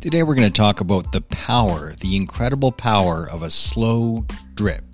[0.00, 4.84] Today we're going to talk about the power, the incredible power of a slow drip.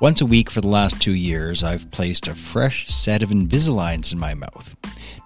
[0.00, 4.12] Once a week for the last two years, I've placed a fresh set of Invisaligns
[4.12, 4.76] in my mouth.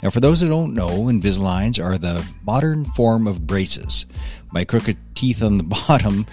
[0.02, 4.06] Now, for those that don't know, Invisaligns are the modern form of braces.
[4.52, 6.26] My crooked teeth on the bottom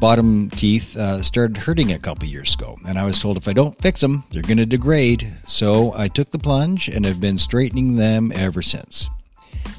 [0.00, 3.52] bottom teeth uh, started hurting a couple years ago, and I was told if I
[3.52, 5.32] don't fix them, they're going to degrade.
[5.46, 9.08] So I took the plunge and have been straightening them ever since.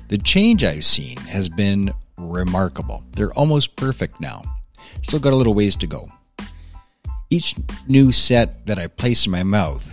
[0.07, 3.03] The change I've seen has been remarkable.
[3.11, 4.41] They're almost perfect now.
[5.01, 6.09] Still got a little ways to go.
[7.29, 7.55] Each
[7.87, 9.85] new set that I place in my mouth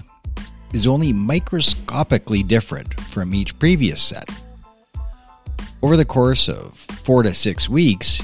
[0.73, 4.29] is only microscopically different from each previous set.
[5.83, 8.23] Over the course of four to six weeks,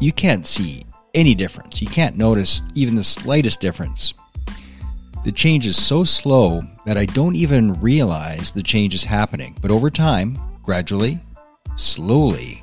[0.00, 1.82] you can't see any difference.
[1.82, 4.14] You can't notice even the slightest difference.
[5.24, 9.56] The change is so slow that I don't even realize the change is happening.
[9.60, 11.18] But over time, gradually,
[11.76, 12.62] slowly,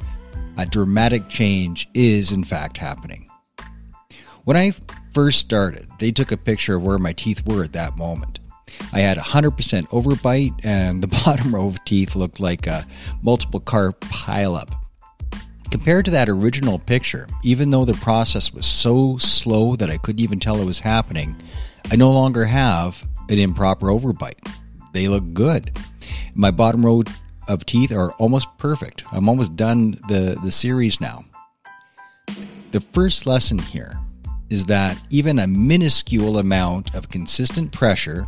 [0.57, 3.29] a dramatic change is in fact happening.
[4.43, 4.73] When I
[5.13, 8.39] first started, they took a picture of where my teeth were at that moment.
[8.93, 9.51] I had 100%
[9.89, 12.85] overbite, and the bottom row of teeth looked like a
[13.23, 14.73] multiple car pileup.
[15.71, 20.21] Compared to that original picture, even though the process was so slow that I couldn't
[20.21, 21.35] even tell it was happening,
[21.91, 24.47] I no longer have an improper overbite.
[24.93, 25.77] They look good.
[26.35, 27.03] My bottom row
[27.47, 29.03] of teeth are almost perfect.
[29.11, 31.25] I'm almost done the, the series now.
[32.71, 33.99] The first lesson here
[34.49, 38.27] is that even a minuscule amount of consistent pressure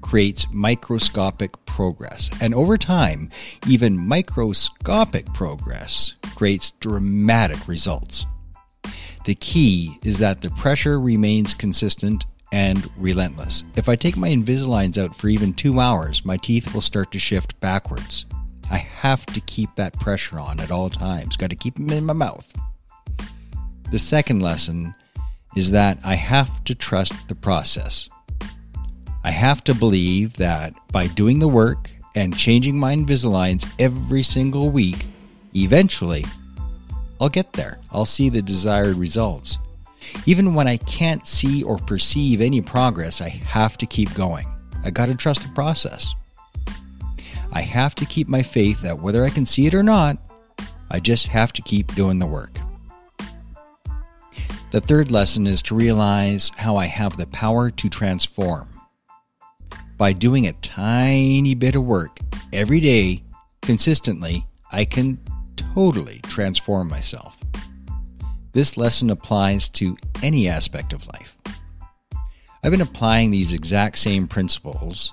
[0.00, 2.30] creates microscopic progress.
[2.40, 3.30] And over time,
[3.66, 8.24] even microscopic progress creates dramatic results.
[9.24, 13.64] The key is that the pressure remains consistent and relentless.
[13.74, 17.18] If I take my Invisaligns out for even two hours, my teeth will start to
[17.18, 18.24] shift backwards.
[18.70, 21.36] I have to keep that pressure on at all times.
[21.36, 22.46] Got to keep them in my mouth.
[23.90, 24.94] The second lesson
[25.54, 28.08] is that I have to trust the process.
[29.22, 34.70] I have to believe that by doing the work and changing my Invisaligns every single
[34.70, 35.06] week,
[35.54, 36.24] eventually
[37.20, 37.78] I'll get there.
[37.90, 39.58] I'll see the desired results.
[40.26, 44.46] Even when I can't see or perceive any progress, I have to keep going.
[44.84, 46.14] I got to trust the process.
[47.52, 50.18] I have to keep my faith that whether I can see it or not,
[50.90, 52.58] I just have to keep doing the work.
[54.72, 58.68] The third lesson is to realize how I have the power to transform
[59.96, 62.18] by doing a tiny bit of work
[62.52, 63.22] every day
[63.62, 65.18] consistently, I can
[65.56, 67.35] totally transform myself.
[68.56, 71.36] This lesson applies to any aspect of life.
[72.64, 75.12] I've been applying these exact same principles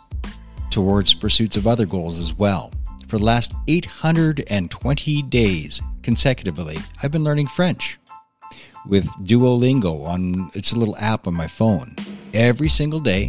[0.69, 2.71] towards pursuits of other goals as well.
[3.09, 7.99] For the last 820 days consecutively, I've been learning French
[8.87, 11.97] with Duolingo on it's a little app on my phone.
[12.33, 13.27] Every single day,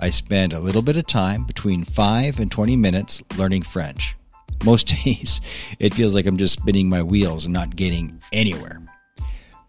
[0.00, 4.16] I spend a little bit of time between 5 and 20 minutes learning French.
[4.64, 5.40] Most days,
[5.78, 8.80] it feels like I'm just spinning my wheels and not getting anywhere.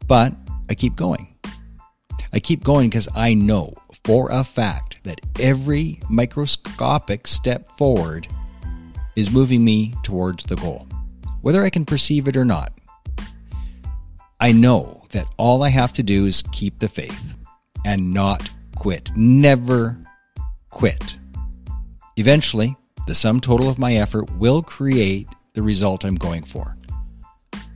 [0.07, 0.33] But
[0.69, 1.35] I keep going.
[2.33, 3.73] I keep going because I know
[4.03, 8.27] for a fact that every microscopic step forward
[9.15, 10.87] is moving me towards the goal,
[11.41, 12.73] whether I can perceive it or not.
[14.39, 17.33] I know that all I have to do is keep the faith
[17.85, 19.09] and not quit.
[19.15, 19.97] Never
[20.69, 21.17] quit.
[22.17, 22.75] Eventually,
[23.07, 26.74] the sum total of my effort will create the result I'm going for.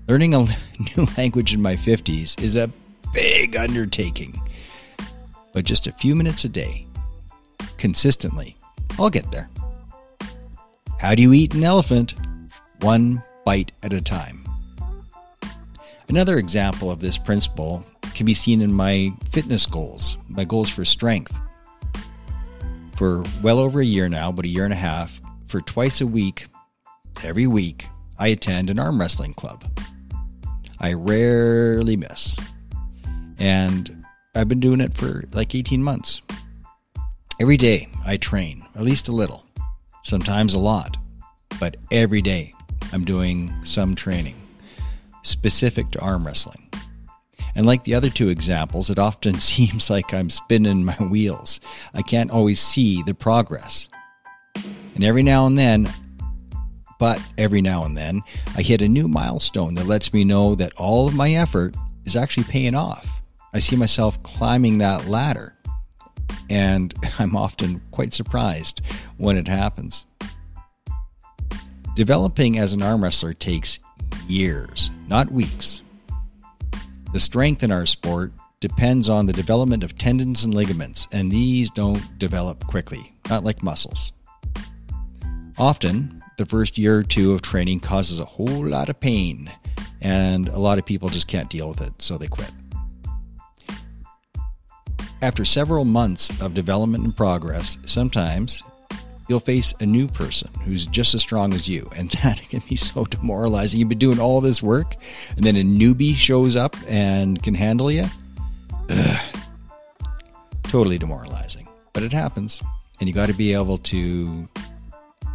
[0.10, 0.40] Learning a
[0.98, 2.72] new language in my 50s is a
[3.14, 4.34] big undertaking,
[5.54, 6.88] but just a few minutes a day,
[7.78, 8.58] consistently,
[8.98, 9.52] I'll get there.
[10.98, 12.16] How do you eat an elephant?
[12.82, 14.44] One bite at a time.
[16.08, 20.86] Another example of this principle can be seen in my fitness goals, my goals for
[20.86, 21.38] strength
[22.96, 26.08] for well over a year now, but a year and a half, for twice a
[26.08, 26.48] week,
[27.24, 27.86] every week,
[28.18, 29.64] I attend an arm wrestling club.
[30.80, 32.38] I rarely miss.
[33.38, 34.06] And
[34.36, 36.22] I've been doing it for like 18 months.
[37.40, 39.46] Every day I train, at least a little,
[40.04, 40.98] sometimes a lot,
[41.60, 42.54] but every day
[42.92, 44.36] I'm doing some training
[45.24, 46.70] specific to arm wrestling.
[47.56, 51.60] And like the other two examples, it often seems like I'm spinning my wheels.
[51.94, 53.90] I can't always see the progress.
[54.96, 55.90] And every now and then,
[57.00, 58.22] but every now and then,
[58.56, 61.76] I hit a new milestone that lets me know that all of my effort
[62.06, 63.22] is actually paying off.
[63.54, 65.56] I see myself climbing that ladder,
[66.50, 68.82] and I'm often quite surprised
[69.18, 70.06] when it happens.
[71.96, 73.80] Developing as an arm wrestler takes
[74.28, 75.82] years, not weeks.
[77.14, 81.72] The strength in our sport depends on the development of tendons and ligaments, and these
[81.72, 84.12] don't develop quickly, not like muscles.
[85.58, 89.52] Often, the first year or two of training causes a whole lot of pain,
[90.02, 92.50] and a lot of people just can't deal with it, so they quit.
[95.22, 98.64] After several months of development and progress, sometimes
[99.28, 102.78] you'll face a new person who's just as strong as you, and that can be
[102.78, 103.82] so demoralizing.
[103.82, 104.96] You've been doing all this work,
[105.36, 108.06] and then a newbie shows up and can handle you.
[108.90, 109.22] Ugh.
[110.64, 112.62] Totally demoralizing, but it happens,
[113.02, 114.48] and you got to be able to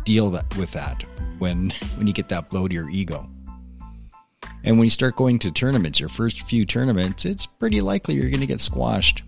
[0.04, 1.02] deal with that
[1.38, 3.28] when when you get that blow to your ego.
[4.64, 8.30] And when you start going to tournaments, your first few tournaments, it's pretty likely you're
[8.30, 9.22] going to get squashed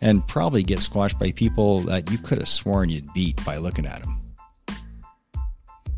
[0.00, 3.86] and probably get squashed by people that you could have sworn you'd beat by looking
[3.86, 4.20] at them.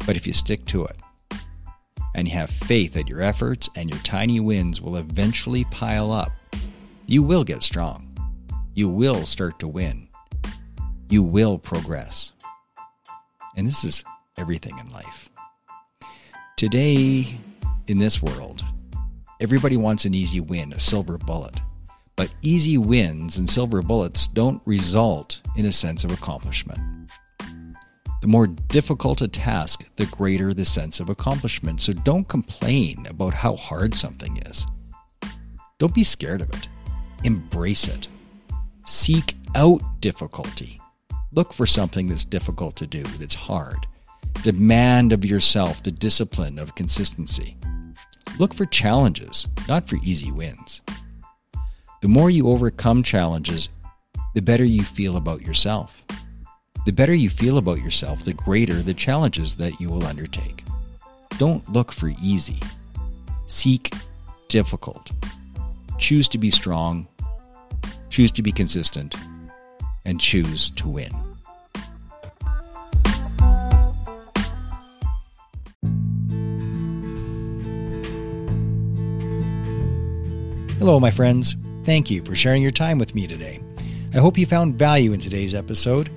[0.06, 0.96] But if you stick to it
[2.14, 6.32] and you have faith that your efforts and your tiny wins will eventually pile up,
[7.06, 8.16] you will get strong.
[8.74, 10.08] You will start to win.
[11.10, 12.32] You will progress.
[13.58, 14.04] And this is
[14.38, 15.28] everything in life.
[16.56, 17.36] Today,
[17.88, 18.64] in this world,
[19.40, 21.58] everybody wants an easy win, a silver bullet.
[22.14, 26.78] But easy wins and silver bullets don't result in a sense of accomplishment.
[28.20, 31.80] The more difficult a task, the greater the sense of accomplishment.
[31.80, 34.66] So don't complain about how hard something is.
[35.80, 36.68] Don't be scared of it.
[37.24, 38.06] Embrace it.
[38.86, 40.80] Seek out difficulty.
[41.32, 43.86] Look for something that's difficult to do, that's hard.
[44.42, 47.56] Demand of yourself the discipline of consistency.
[48.38, 50.80] Look for challenges, not for easy wins.
[52.00, 53.68] The more you overcome challenges,
[54.34, 56.04] the better you feel about yourself.
[56.86, 60.64] The better you feel about yourself, the greater the challenges that you will undertake.
[61.36, 62.60] Don't look for easy.
[63.48, 63.92] Seek
[64.48, 65.10] difficult.
[65.98, 67.06] Choose to be strong,
[68.08, 69.14] choose to be consistent,
[70.08, 71.12] and choose to win.
[80.78, 81.56] Hello, my friends.
[81.84, 83.60] Thank you for sharing your time with me today.
[84.14, 86.08] I hope you found value in today's episode.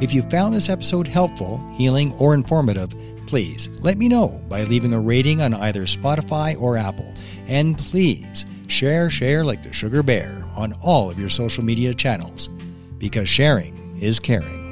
[0.00, 2.92] If you found this episode helpful, healing, or informative,
[3.28, 7.14] please let me know by leaving a rating on either Spotify or Apple.
[7.46, 12.48] And please share, share like the sugar bear on all of your social media channels
[12.98, 14.65] because sharing is caring.